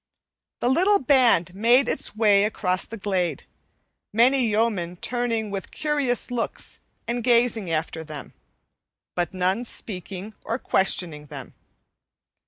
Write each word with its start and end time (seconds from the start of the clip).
The 0.61 0.67
little 0.67 0.97
band 0.97 1.53
made 1.53 1.87
its 1.87 2.15
way 2.15 2.43
across 2.45 2.87
the 2.87 2.97
glade, 2.97 3.43
many 4.11 4.47
yeomen 4.47 4.95
turning 4.95 5.51
with 5.51 5.69
curious 5.69 6.31
looks 6.31 6.79
and 7.07 7.23
gazing 7.23 7.69
after 7.71 8.03
them, 8.03 8.33
but 9.13 9.31
none 9.31 9.63
speaking 9.63 10.33
or 10.43 10.57
questioning 10.57 11.27
them. 11.27 11.53